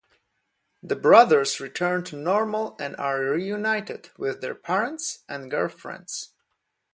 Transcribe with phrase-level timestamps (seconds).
[0.81, 6.31] The brothers return to normal and are reunited with their parents and girlfriends.